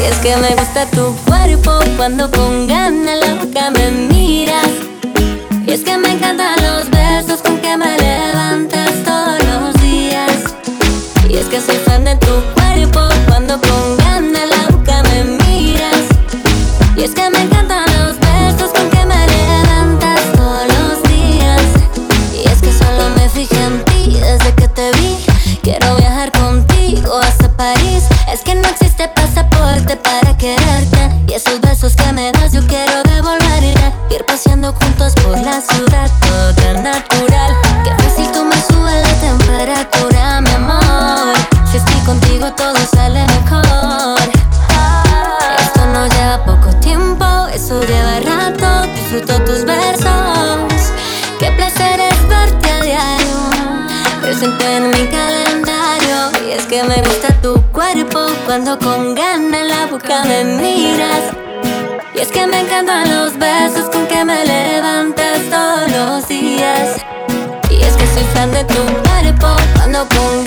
[0.00, 4.68] Y es que me gusta tu cuerpo cuando con ganas la boca me miras.
[5.66, 10.32] Y es que me encantan los besos con que me levantas todos los días.
[11.28, 16.02] Y es que soy fan de tu cuerpo cuando con ganas la boca me miras.
[16.96, 17.55] Y es que me
[58.56, 61.24] cuando con gana en la boca me miras.
[62.14, 66.96] Y es que me encantan los besos con que me levantas todos los días.
[67.68, 70.45] Y es que soy fan de tu cuerpo cuando con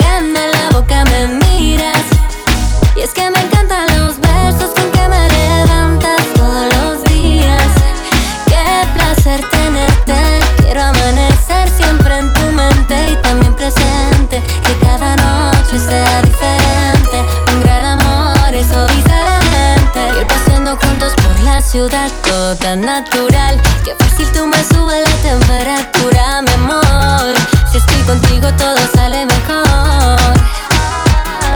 [22.56, 23.60] tan natural.
[23.84, 27.34] Qué fácil tú me subes la temperatura, mi amor.
[27.70, 30.18] Si estoy contigo todo sale mejor.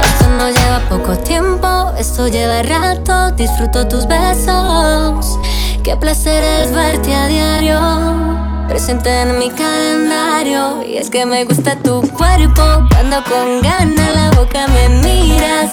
[0.04, 3.32] Esto no lleva poco tiempo, esto lleva rato.
[3.32, 5.38] Disfruto tus besos.
[5.82, 8.66] Qué placer es verte a diario.
[8.68, 10.82] Presente en mi calendario.
[10.84, 12.86] Y es que me gusta tu cuerpo.
[12.90, 15.70] Cuando con ganas la boca me miras.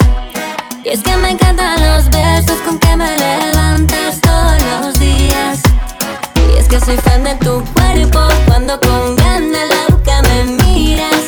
[0.83, 4.30] Y es que me encantan los besos con que me levantas
[4.79, 5.61] los días.
[6.35, 11.25] Y es que soy fan de tu cuerpo cuando con ganas loca me miras.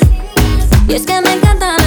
[0.88, 1.83] Y es que me encanta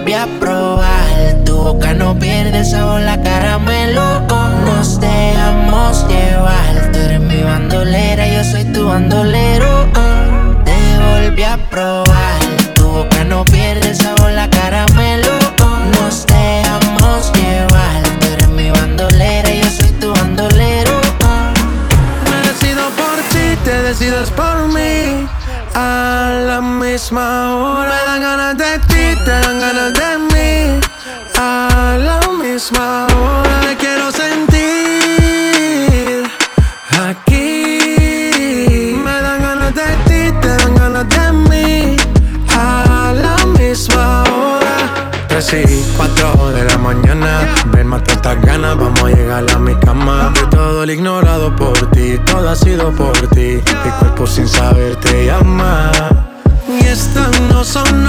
[0.00, 1.44] volví a probar.
[1.44, 4.20] Tu boca no pierde sabor, la caramelo
[4.64, 6.90] nos dejamos llevar.
[6.92, 9.86] Tú eres mi bandolera, yo soy tu bandolero.
[10.64, 12.40] Te volví a probar.
[12.74, 15.38] Tu boca no pierde sabor, la caramelo
[15.92, 18.02] nos dejamos llevar.
[18.20, 21.00] Tú eres mi bandolera, yo soy tu bandolero.
[22.24, 25.28] Me decido por ti, te decides por mí.
[25.74, 27.49] A la misma
[50.92, 53.62] ignorado por ti, todo ha sido por ti.
[53.84, 55.92] Mi cuerpo sin saber te llama.
[56.68, 58.04] Y estas no son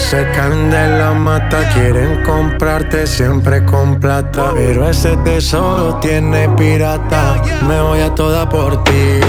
[0.00, 4.52] se caen de la mata, quieren comprarte siempre con plata.
[4.54, 9.20] Pero ese tesoro tiene pirata, me voy a toda por ti.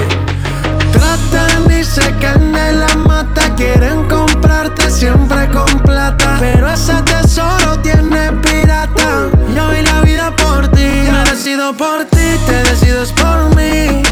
[0.92, 6.38] Tratan y se caen de la mata, quieren comprarte siempre con plata.
[6.40, 10.90] Pero ese tesoro tiene pirata, yo vi la vida por ti.
[11.12, 14.04] Me decido por ti, te decides por mí.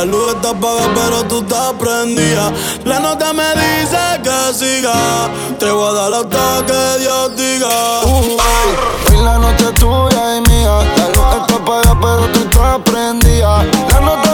[0.00, 2.50] La luz está apagada, pero tú estás prendida.
[2.86, 4.94] La nota me dice que siga.
[5.58, 7.68] Te voy a dar hasta que Dios diga.
[8.06, 9.10] Uh, hey.
[9.10, 10.78] Hoy la noche es tuya y mía.
[10.96, 13.62] La luz está apagada, pero tú estás prendida.
[13.90, 14.29] La nota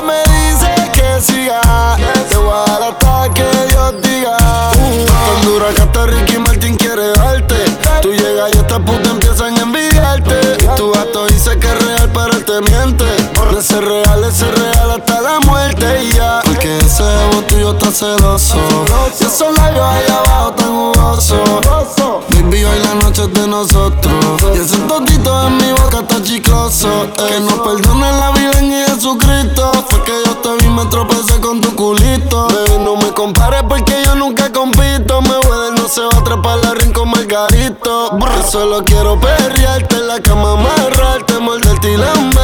[23.56, 26.88] Y ese totito en mi boca está chicloso.
[27.16, 29.72] Que nos perdone la vida en Jesucristo.
[29.88, 32.48] Fue que yo te vi, me tropecé con tu culito.
[32.48, 35.22] Bebé, no me compares porque yo nunca compito.
[35.22, 38.18] Me voy no se va a atrapar la rincón margarito.
[38.18, 42.35] Yo solo quiero perrearte en la cama, amarrarte, morderte y lamber.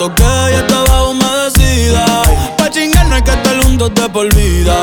[0.00, 2.06] Toqué y estaba humedecida.
[2.56, 4.80] Pa' chingar no hay que estar juntos de por vida.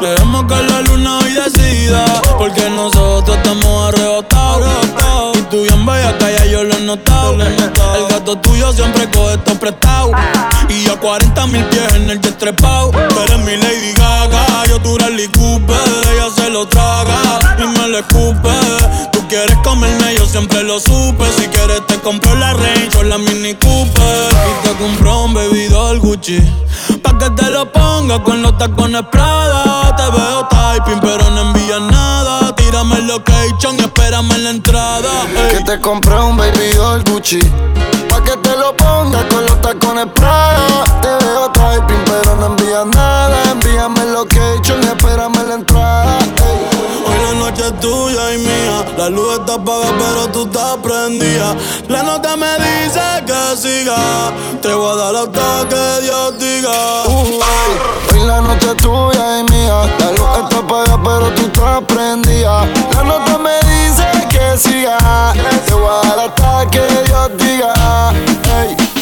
[0.00, 2.02] Dejemos que la luna hoy decida.
[2.38, 5.36] Porque nosotros estamos arrebatados.
[5.36, 7.34] Y tú bien bella, que ya yo lo he notado.
[7.42, 10.12] El gato tuyo siempre coge esto prestado.
[10.70, 12.90] Y a 40 mil pies en el jet trepao.
[12.90, 15.76] Tú eres mi Lady Gaga, yo tu Rally Cooper.
[16.10, 17.20] Ella se lo traga
[17.58, 19.17] y me lo escupe.
[19.28, 21.30] Tú quieres comerme, yo siempre lo supe.
[21.36, 24.30] Si quieres te compro la Range o la Mini Cooper.
[24.32, 26.40] Y te compro un bebidor Gucci.
[27.02, 29.94] Pa' que te lo ponga con los tacones Prada.
[29.96, 32.54] Te veo typing, pero no envías nada.
[32.56, 35.10] Tírame el location y espérame en la entrada.
[35.36, 35.58] ey.
[35.58, 37.40] Que te compré un baby doll Gucci
[38.08, 42.86] Pa' que te lo pongas con los tacones Prada Te veo typing pero no envías
[42.86, 45.87] nada Envíame el location y espérame en la entrada
[47.80, 48.84] tuya y mía.
[48.96, 51.56] La luz está apagada, pero tú estás prendida.
[51.88, 54.32] La nota me dice que siga.
[54.60, 57.04] Te voy a dar hasta que Dios diga.
[57.06, 62.66] Hoy la noche es tuya y mía La luz está apagada pero tú estás prendida
[62.94, 65.32] La nota me dice que siga
[65.66, 67.72] Te voy a dar hasta que Dios diga.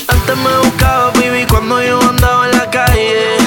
[0.08, 3.45] Antes me buscaba, baby, cuando yo andaba en la calle.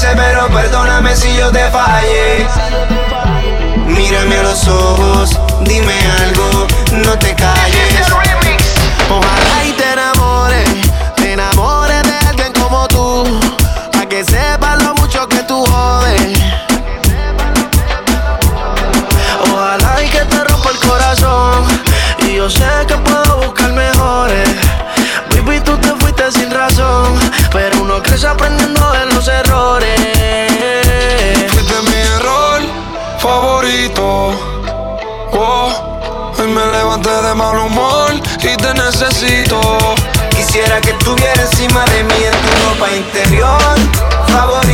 [0.00, 2.46] Pero perdóname si yo te fallé.
[3.86, 7.91] Mírame a los ojos, dime algo, no te calles.
[37.32, 39.60] De mal humor y te necesito.
[40.30, 43.74] Quisiera que estuviera encima de mí en tu ropa interior
[44.26, 44.71] favorito,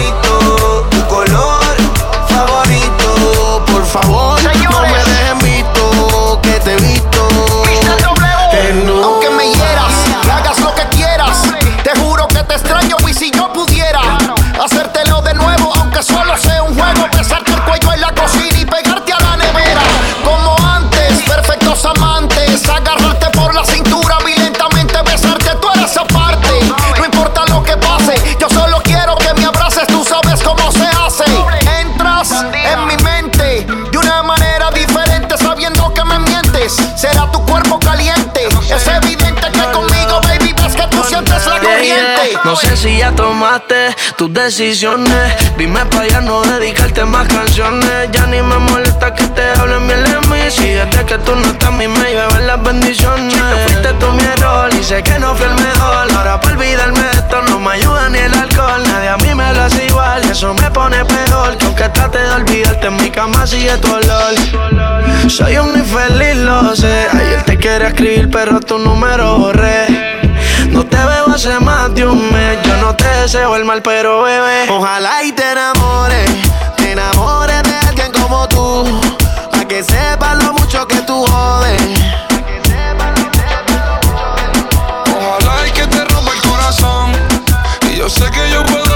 [42.48, 45.36] No sé si ya tomaste tus decisiones.
[45.58, 48.08] Dime pa' ya no dedicarte más canciones.
[48.10, 50.40] Ya ni me molesta que te hablen bien de mí.
[50.48, 53.36] Si desde que tú no estás, mí me llueven las bendiciones.
[53.64, 56.10] Fuiste tú mi error y sé que no fui el mejor.
[56.16, 58.82] Ahora para olvidarme de esto no me ayuda ni el alcohol.
[58.82, 61.54] Nadie a mí me lo hace igual y eso me pone peor.
[61.58, 64.34] Que aunque trate de olvidarte, en mi cama sigue tu olor.
[65.28, 67.08] Soy un infeliz, lo sé.
[67.12, 70.07] Ayer te quería escribir, pero tu número borré.
[70.78, 72.56] No te veo hace más de un mes.
[72.62, 74.70] Yo no te deseo el mal, pero bebé.
[74.70, 76.30] Ojalá y te enamores,
[76.76, 78.84] te enamores de alguien como tú.
[79.50, 81.82] Pa' que sepas lo mucho que tú jodes.
[85.16, 87.12] Ojalá y que te rompa el corazón.
[87.90, 88.87] Y yo sé que yo puedo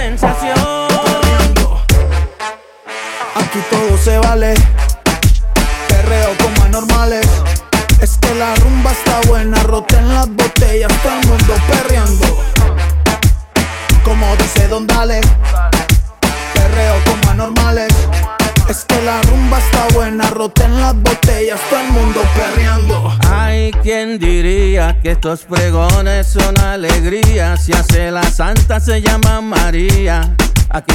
[0.00, 0.56] sensación.
[3.34, 4.54] Aquí todo se vale.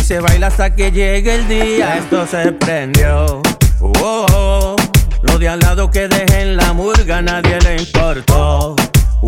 [0.05, 1.97] Se baila hasta que llegue el día.
[1.97, 3.41] Esto se prendió.
[3.81, 4.75] Oh, oh, oh.
[5.23, 8.75] Lo de al lado que dejen la murga, nadie le importó.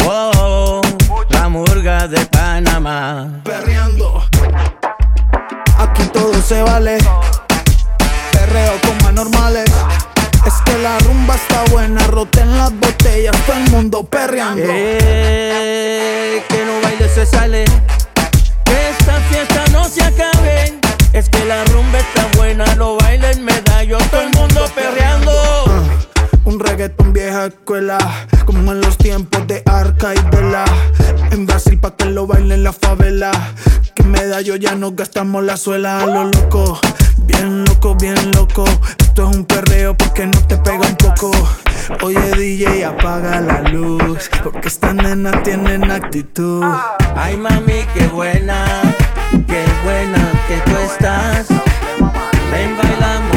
[0.06, 0.82] Oh,
[1.30, 3.42] la murga de Panamá.
[3.44, 4.24] Perreando.
[5.80, 7.00] Aquí todo se vale.
[8.32, 9.72] Perreo como anormales.
[10.46, 14.64] Es que la rumba está buena, roten las botellas, todo el mundo perreando.
[14.68, 17.66] Eh, que no baile se sale.
[18.64, 19.47] Que esta fiesta
[28.46, 30.66] como en los tiempos de Arca y Vela.
[31.32, 33.32] En Brasil pa' que lo bailen la favela.
[33.94, 36.80] Que medallo ya no gastamos la suela a lo loco.
[37.18, 38.66] Bien loco, bien loco.
[38.98, 41.32] Esto es un perreo porque no te pega un poco.
[42.02, 44.28] Oye DJ, apaga la luz.
[44.44, 46.64] Porque estas nenas tienen actitud.
[47.16, 48.66] Ay mami, qué buena,
[49.46, 51.48] qué buena que tú estás.
[52.52, 53.37] Ven baila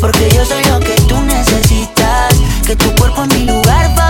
[0.00, 2.34] porque yo soy lo que tú necesitas.
[2.66, 4.07] Que tu cuerpo es mi lugar favorito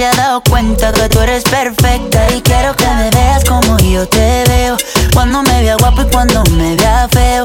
[0.00, 2.26] había dado cuenta que tú eres perfecta.
[2.34, 4.76] Y quiero que me veas como yo te veo.
[5.12, 7.44] Cuando me vea guapo y cuando me vea feo.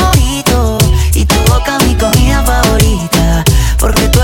[2.43, 3.43] favorita.
[3.77, 4.20] Porque tú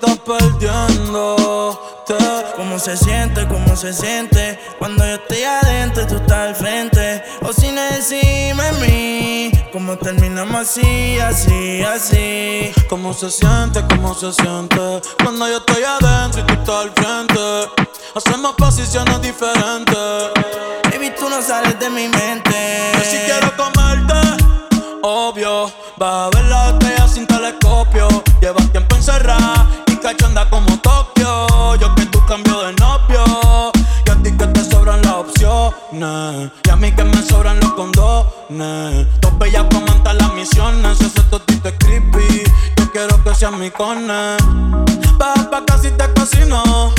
[0.00, 2.14] estás perdiéndote.
[2.56, 3.46] ¿Cómo se siente?
[3.46, 4.58] ¿Cómo se siente?
[4.78, 7.22] Cuando yo estoy adentro tú estás al frente.
[7.42, 9.52] O sin decirme a mí.
[9.72, 12.72] ¿Cómo terminamos así, así, así?
[12.88, 13.84] ¿Cómo se siente?
[13.88, 15.02] ¿Cómo se siente?
[15.22, 17.40] Cuando yo estoy adentro y tú estás al frente.
[18.14, 20.30] Hacemos posiciones diferentes.
[20.90, 22.90] Baby, tú no sales de mi mente.
[22.94, 24.14] Yo si quiero comerte,
[25.02, 25.70] obvio.
[25.96, 26.99] Vas a ver la estrella
[36.02, 39.06] Y a mí que me sobran los condones.
[39.20, 40.98] Dos bellas comandan las misiones.
[40.98, 42.42] Ese totito es creepy.
[42.78, 44.36] Yo quiero que seas mi cone.
[45.18, 46.90] Baja pa' casi te cocino.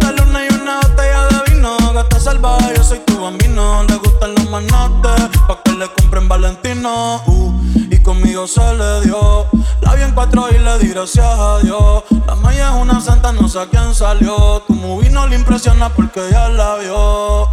[0.00, 3.82] La luna y una botella de vino Gata salvaje, yo soy tu bambino.
[3.84, 7.22] Le gustan los manotes, pa' que le compren Valentino.
[7.26, 7.54] Uh,
[7.90, 9.46] y conmigo se le dio.
[9.80, 12.04] La vi en cuatro y le di gracias a Dios.
[12.26, 14.62] La maya es una santa, no sé a quién salió.
[14.66, 17.48] Tu movie no le impresiona porque ya la vio.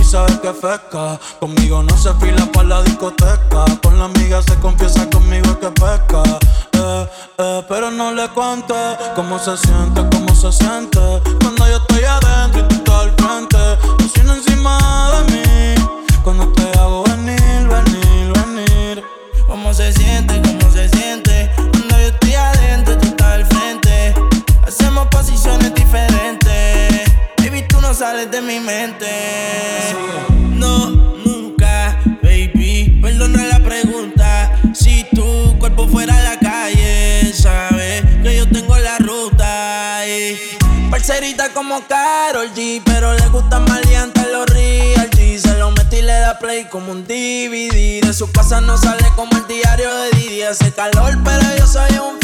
[0.00, 1.20] Y sabes que fresca.
[1.38, 3.66] Conmigo no se fila pa' la discoteca.
[3.82, 6.22] Con la amiga se confiesa conmigo que pesca.
[6.72, 8.74] Eh, eh, pero no le cuente
[9.14, 10.98] cómo se siente, cómo se siente.
[48.18, 50.42] Su casa no sale como el diario de Didi.
[50.42, 52.17] Hace calor, pero yo soy un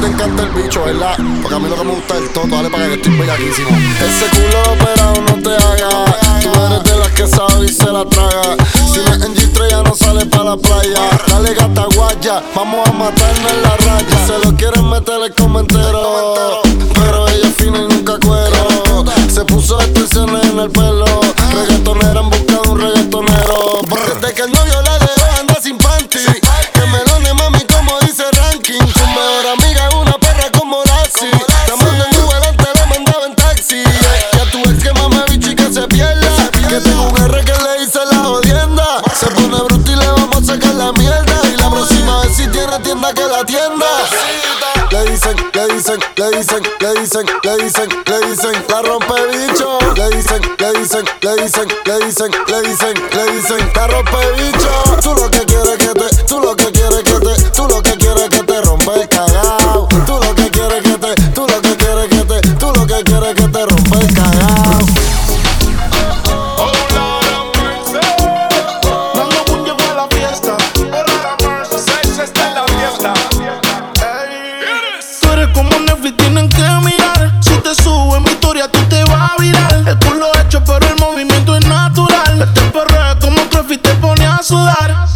[0.00, 1.16] te encanta el bicho, ¿verdad?
[1.42, 3.70] Porque a mí lo que me gusta es el toto, dale para que estoy bellaquísimo.
[3.70, 5.88] Ese culo operado no te haga.
[6.42, 8.56] Tú eres de las que sabe y se la traga.
[8.92, 11.10] Si no es en G3 ya no sale para la playa.
[11.28, 14.26] Dale gata guaya, vamos a matarnos en la raya.
[14.26, 16.62] Se lo quieren meter el comentero.
[16.94, 19.04] Pero ella es fina y nunca cuero.
[19.28, 21.06] Se puso extensiones en el pelo.
[21.54, 23.80] Reggaetonera en busca de un reggaetonero.
[24.20, 24.87] Desde que el novio
[46.30, 49.78] le dicen, le dicen, le dicen, le dicen, la rompe bicho.
[49.96, 54.68] Le dicen, le dicen, le dicen, le dicen, le dicen, le dicen, la rompe bicho.
[55.02, 56.47] Tú lo que quieres que te, tú lo
[79.86, 82.42] El culo hecho, pero el movimiento es natural.
[82.42, 85.06] Este perreo es como Traffic te pone a sudar.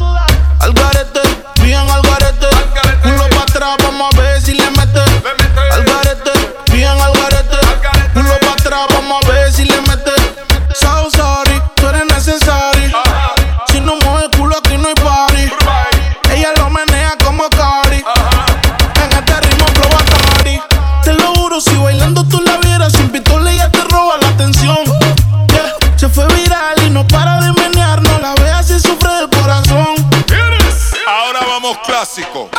[32.03, 32.52] Los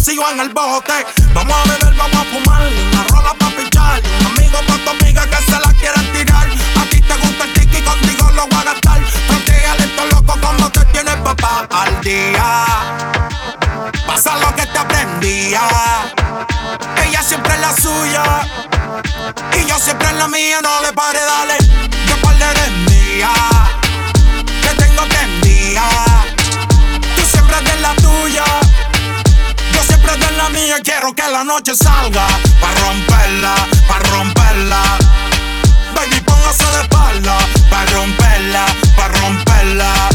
[0.00, 1.06] amanecidos en el bote.
[1.34, 2.62] Vamos a beber, vamos a fumar.
[2.62, 4.02] Una rola pa' pichar.
[4.26, 6.48] Amigo pa' tu amiga que se la quieren tirar.
[6.80, 9.00] A ti te gusta el tiki, contigo lo voy a gastar.
[9.28, 12.64] Protégale esto loco como te tienes papá al día.
[14.06, 15.62] Pasa lo que te aprendía.
[17.04, 18.24] Ella siempre es la suya.
[19.58, 20.60] Y yo siempre es la mía.
[20.62, 21.56] No le pare, dale.
[22.06, 23.30] Que par eres mía.
[24.62, 26.36] Que tengo que enviar.
[27.16, 28.59] Tú siempre es de la tuya.
[30.18, 30.76] De la mía.
[30.82, 32.26] Quiero que la noche salga.
[32.60, 33.54] Pa' romperla,
[33.88, 34.82] pa' romperla.
[35.94, 37.38] Baby, póngase de espalda.
[37.70, 40.10] Pa' romperla, pa' romperla.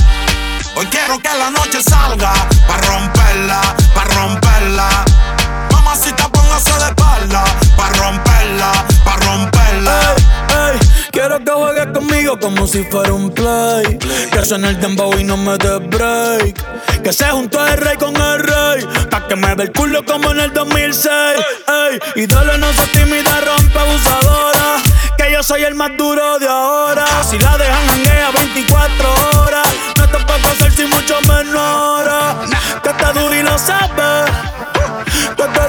[0.76, 2.34] Hoy quiero que la noche salga
[2.68, 3.62] Pa' romperla,
[3.94, 5.06] pa' romperla
[5.72, 7.46] Mamacita, póngase de espalda
[7.78, 8.72] Pa' romperla,
[9.06, 10.25] pa' romperla
[11.16, 13.98] quiero que juegues conmigo como si fuera un play.
[14.32, 17.02] Que suene el dembow y no me dé break.
[17.02, 18.86] Que se juntó el rey con el rey.
[19.10, 21.12] Pa' que me ve el culo como en el 2006.
[21.68, 24.84] Ey, y dale, no se tímida, rompe abusadora.
[25.18, 27.06] Que yo soy el más duro de ahora.
[27.24, 29.68] Si la dejan janguea 24 horas.
[29.98, 32.06] No te puedo hacer sin mucho menor.
[32.84, 34.35] Que está duro y lo sabes.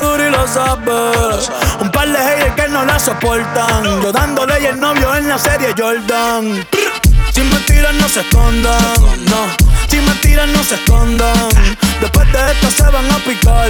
[0.00, 1.50] Duro y lo sabes.
[1.80, 4.02] Un par de haters que no la soportan.
[4.02, 6.66] Yo dándole y el novio en la serie Jordan.
[7.32, 9.65] Sin mentiras no se escondan.
[9.88, 11.48] Sin mentiras no se escondan.
[12.00, 13.68] Después de esto se van a picar.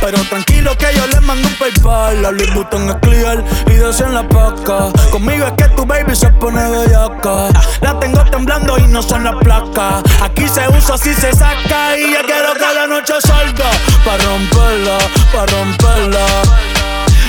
[0.00, 2.22] Pero tranquilo que yo les mando un PayPal.
[2.22, 4.90] La Louis Vuitton es clear y en la paca.
[5.10, 7.48] Conmigo es que tu baby se pone bellaca.
[7.80, 10.02] La tengo temblando y no son las placas.
[10.22, 11.98] Aquí se usa, así se saca.
[11.98, 13.70] Y ya quiero que la noche salga.
[14.04, 14.98] Pa' romperla,
[15.32, 16.26] pa' romperla.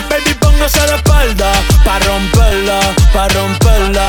[0.10, 1.52] Baby, póngase de espalda
[1.84, 2.80] Pa' romperla,
[3.12, 4.08] pa' romperla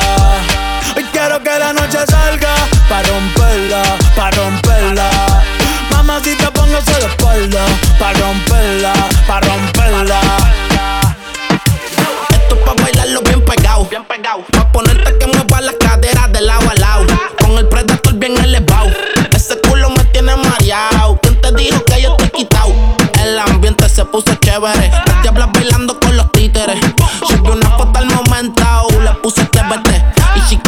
[0.95, 2.55] Hoy quiero que la noche salga
[2.89, 3.83] Pa' romperla,
[4.15, 5.09] pa' romperla
[5.91, 7.65] Mamacita, póngase de espalda
[7.99, 8.93] Pa' romperla,
[9.27, 10.19] pa' romperla
[12.29, 13.85] Esto es pa' bailarlo bien pegado.
[13.89, 14.43] Bien pegado.
[14.53, 17.05] Pa' ponerte que mueva las caderas de lado a lado.
[17.41, 18.89] Con el predator bien elevado.
[19.35, 21.19] Ese culo me tiene mareado.
[21.21, 22.73] ¿Quién te dijo que yo te he quitado?
[23.21, 24.89] El ambiente se puso chévere.
[25.07, 26.79] Las diablas bailando con los títeres.
[27.27, 28.63] Subí una foto al momento,
[29.03, 29.45] le puse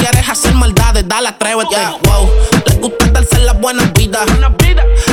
[0.09, 1.75] quieres hacer maldades, dale, atrévete.
[2.03, 2.29] Wow.
[2.65, 4.25] Les gusta darse las buenas vidas.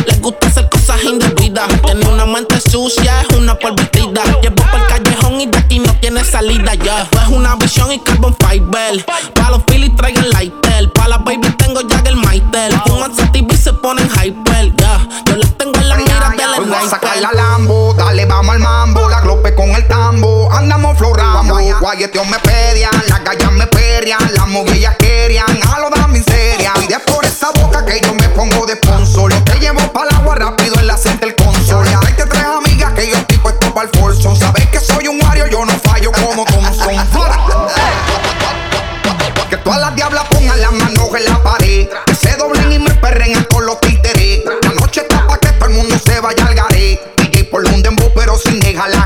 [0.07, 1.69] Les gusta hacer cosas indebidas.
[1.85, 4.23] Tiene una mente sucia, es una polvitida.
[4.43, 7.03] Llevo por el callejón y de aquí no tiene salida ya.
[7.03, 9.05] Esto es una visión y carbon fiber.
[9.35, 10.91] Pa' los Phillies traigan lighter.
[10.93, 12.73] Pa' las baby tengo Jagger Maitel.
[12.87, 14.75] Fuman sativa y se ponen hyper.
[14.77, 18.55] Ya, yo las tengo en la mira del voy a sacar la Lambo, dale vamos
[18.55, 23.67] al mambo, la glope con el tambo, andamos florando, guayeteos me pedian, las gallas me
[23.97, 26.73] serias, las movillas querían a lo de la miseria.
[26.89, 29.33] Y es por esa boca que yo me pongo de sponsor.
[29.45, 31.91] Te llevo para el agua rápido en la center console.
[32.11, 34.37] Y te tres amigas que yo tipo esto para el Forson.
[34.37, 36.89] Sabes que soy un Wario, yo no fallo como Thompson.
[39.51, 41.89] que todas las diablas pongan las manos en la pared.
[42.07, 44.43] Que se doblen y me perren con los títeres.
[44.63, 47.01] La noche está para que todo el mundo se vaya al garé.
[47.17, 49.06] DJ por un dembow, pero sin dejar la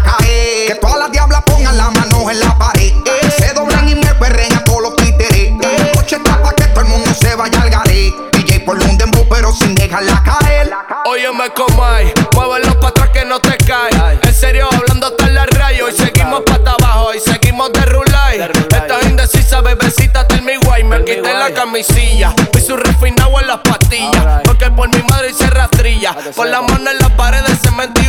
[11.07, 13.90] Óyeme como hay, muévelo para atrás que no te cae.
[14.22, 15.88] En serio, hablando hasta la rayo.
[15.88, 18.40] Y seguimos para abajo y seguimos de rulay.
[18.40, 20.85] Estás indecisa, bebecita, tell me guay.
[20.85, 24.42] Me quité la camisilla, vi su refinado en las pastillas.
[24.44, 26.14] Porque por mi madre hice rastrilla.
[26.37, 28.00] Con la mano en la pared de cemento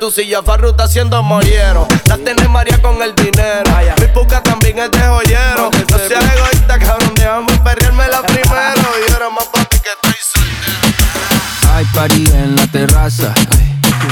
[0.00, 0.42] tu silla.
[0.42, 1.86] Farruta haciendo mollero.
[2.06, 3.70] La tiene María con el dinero.
[4.00, 5.70] Mi puca también es de joyero.
[5.90, 8.50] No seas egoísta, cabrón, déjame perrearme la primero.
[9.08, 11.74] Y ahora más papi que estoy soltero.
[11.74, 13.34] Hay party en la terraza.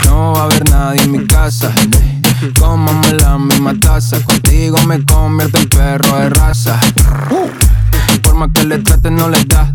[0.04, 1.72] No va a haber nadie en mi casa.
[2.58, 4.22] Comamos la misma taza.
[4.22, 6.78] Contigo me convierto en perro de raza.
[8.22, 9.74] Por más que le traten, no les da.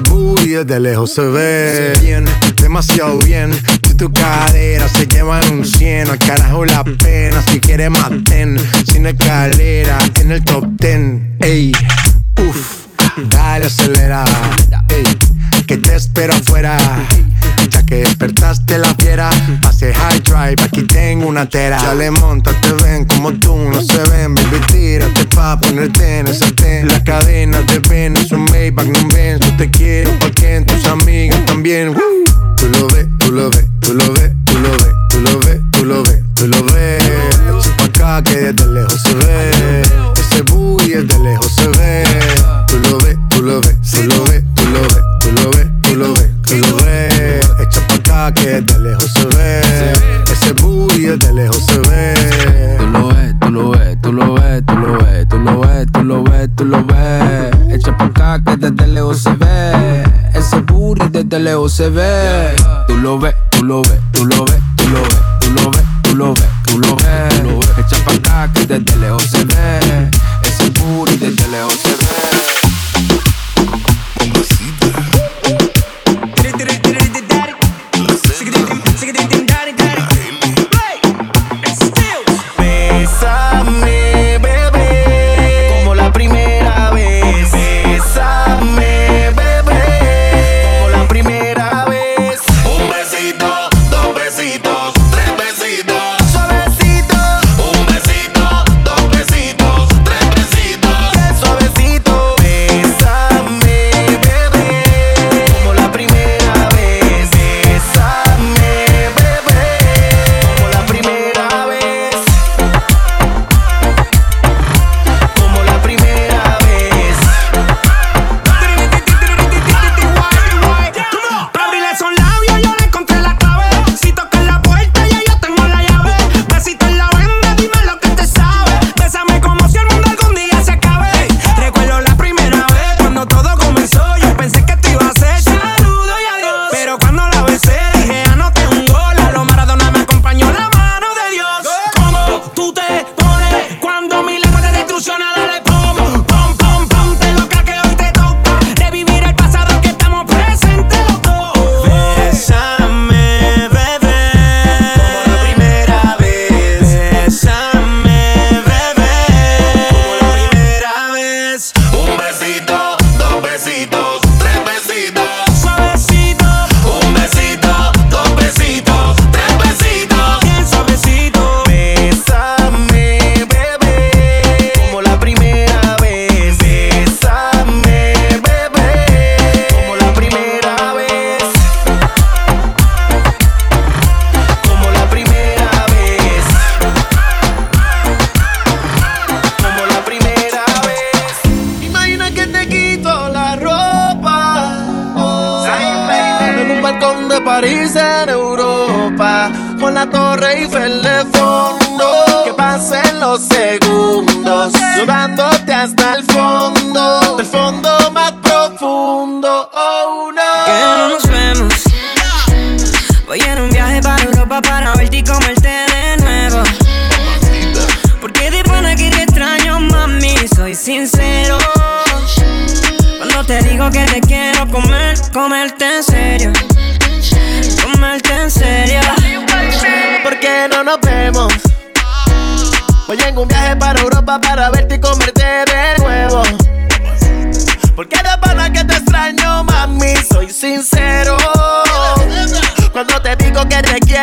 [0.00, 1.92] Ese booty de lejos se ve.
[2.00, 2.24] Bien,
[2.56, 3.52] demasiado bien.
[3.86, 7.42] Si tu cadera se llevan un cien, al carajo la pena.
[7.42, 8.58] Si quieres maten,
[8.90, 11.36] sin escalera, en el top ten.
[11.40, 11.72] Ey,
[12.48, 12.86] uff,
[13.28, 14.24] dale acelera.
[14.88, 15.04] Ey,
[15.66, 16.78] que te espero afuera.
[17.70, 19.30] Ya que despertaste la fiera,
[19.62, 21.78] pase high drive, aquí tengo una tera.
[21.80, 26.26] Ya le monta, te ven como tú, no se ven, baby, tírate pa' ponerte en
[26.26, 26.88] ese ten.
[26.88, 31.44] La cadena de ven, es un Maybach, no ven, yo te quiero, porque tus amigas
[31.46, 31.94] también.
[32.56, 35.60] Tú lo ves, tú lo ves, tú lo ves, tú lo ves, tú lo ves,
[35.72, 37.04] tú lo ves, tú lo ves.
[37.04, 39.79] Echa pa' acá que desde lejos se ve.
[61.38, 62.54] Lejos se ve.
[62.86, 65.84] Tú lo ves, tú lo ves, tú lo ves, tú lo ves, tú lo ves,
[66.02, 67.68] tú lo ves, tú lo ves.
[67.78, 70.10] Echa pa' acá que desde lejos se ve.
[70.42, 71.89] Ese booty desde lejos se ve.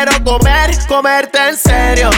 [0.04, 2.10] Quiero comer, comerte en serio.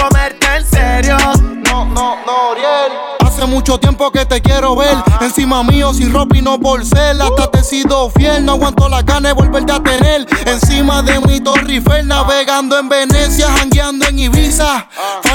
[0.00, 1.16] Comerte en serio.
[1.64, 2.92] No, no, no, Oriel.
[3.20, 4.96] Hace mucho tiempo que te quiero ver.
[5.20, 7.20] Encima mío, sin ropa y no por ser.
[7.20, 8.44] Hasta te he sido fiel.
[8.44, 10.26] No aguanto la gana de volverte a tener.
[10.46, 14.88] Encima de mi Torre Eiffel, navegando en Venecia, jangueando en Ibiza.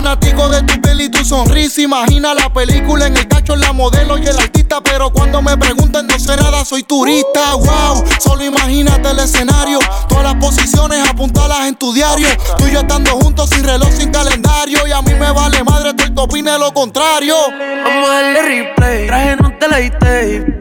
[0.04, 1.82] Fanático de tu piel y tu sonrisa.
[1.82, 4.82] Imagina la película en el cacho, la modelo y el artista.
[4.84, 7.56] Pero cuando me preguntan, no sé nada, soy turista.
[7.56, 9.80] Wow, solo imagínate el escenario.
[10.10, 12.28] Todas las posiciones apuntalas en tu diario.
[12.58, 14.86] Tú y yo estando juntos sin reloj, sin calendario.
[14.86, 17.38] Y a mí me vale madre, tú el opine lo contrario.
[17.86, 19.08] Vamos a darle replay.
[19.08, 20.60] Traje no te la tape.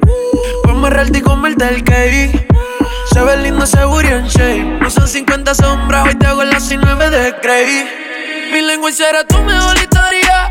[0.66, 2.48] Vamos a relte y comerte el cake.
[3.12, 4.78] Se ve lindo ese booty en shape.
[4.80, 8.11] No son 50 sombras, hoy te hago las 9 de Cray.
[8.52, 10.50] Mi lengua será tu mejor historia.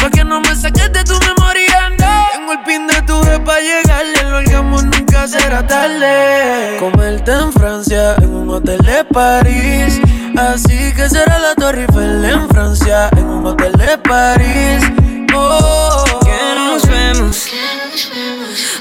[0.00, 2.28] Pa' que no me saques de tu memoria, no.
[2.32, 4.22] Tengo el pin de tu para llegarle.
[4.30, 6.76] Lo hagamos nunca será tarde.
[6.78, 10.00] Comerte en Francia, en un hotel de París.
[10.38, 14.84] Así que será la Torre Eiffel en Francia, en un hotel de París.
[15.34, 17.48] Oh, que nos vemos.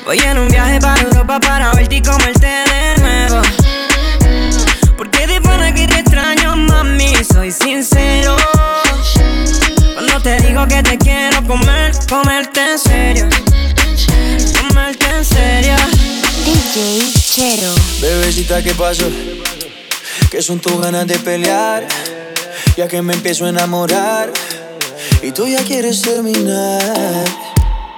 [0.05, 2.68] Voy en un viaje para Europa para verte y comerte
[11.91, 13.29] comer, comerte en serio.
[14.61, 15.75] Comerte en serio.
[16.45, 17.73] DJ Chero.
[18.01, 19.05] Bebecita, ¿qué pasó?
[20.29, 21.87] Que son tus ganas de pelear.
[22.77, 24.31] Ya que me empiezo a enamorar.
[25.21, 26.79] Y tú ya quieres terminar.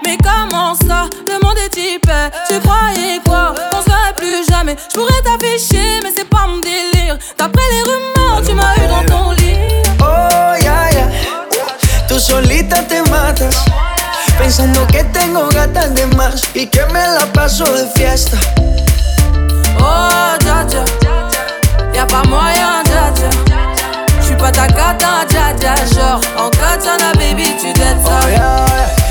[0.03, 3.53] Mais comment ça, le monde est hyper Tu croyais quoi?
[3.69, 8.41] Qu'on serait plus jamais Je pourrais t'afficher mais c'est pas mon délire D'après les rumeurs
[8.43, 9.59] tu m'as eu dans ton lit
[9.99, 10.60] Oh
[12.21, 13.55] solita te matas.
[14.37, 18.37] Pensando que tengo gatas de más Y que me la paso de fiesta.
[19.77, 20.83] Oh dja dja
[21.93, 23.29] Y'a pas moyen dja dja
[24.21, 28.65] J'suis pas ta cata dja dja Genre en katana baby tu dettes ça Oh, yeah,
[28.67, 29.00] yeah.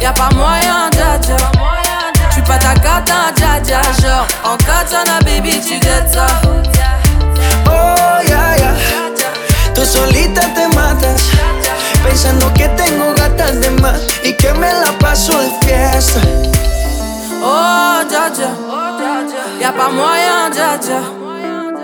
[0.00, 1.36] Y'a pas moyen dja dja
[2.30, 4.26] J'suis pas ta cata dja dja Genre.
[4.44, 6.26] En katana baby tu dettes ça.
[7.66, 8.72] Oh ya ya
[9.74, 11.22] Tú solita te matas
[12.02, 16.20] Pensando que tengo gatas de más Y que me la paso de fiesta.
[17.42, 18.50] Oh dja dja
[19.60, 21.00] Y'a pas moyen dja dja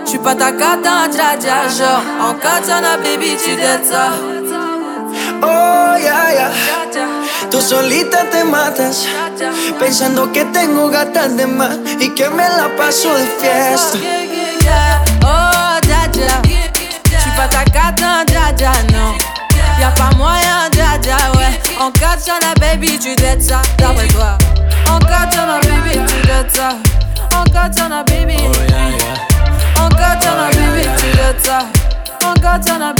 [0.05, 2.01] J'suis pas ta cata dja dja Genre.
[2.19, 4.09] En katana baby tu dettes ça.
[5.43, 6.49] Oh ya ya
[7.49, 9.05] Tú solita te matas
[9.79, 13.97] Pensando que tengo gatas de más Y que me la paso de fiesta.
[15.23, 16.41] Oh dja dja
[17.05, 19.15] J'suis pas ta cata dja dja non
[19.79, 24.37] Y'a pas moyen dja dja ouais En katana baby tu dettes ça D'après toi
[24.89, 25.99] En katana baby.
[26.05, 26.69] Tu dettes ça
[27.33, 28.37] En katana baby
[29.79, 31.59] En katana baby tu dettes ça
[32.23, 32.93] En katana